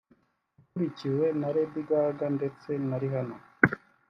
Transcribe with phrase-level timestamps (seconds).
[0.57, 3.37] wakurikiwe na Lady Gaga ndetse na Rihanna